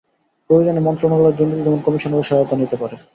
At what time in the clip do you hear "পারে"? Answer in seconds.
2.81-2.95